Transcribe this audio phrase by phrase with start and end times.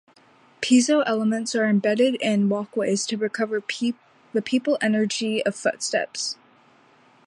[0.63, 3.61] Piezo elements are being embedded in walkways to recover
[4.33, 6.37] the "people energy" of footsteps.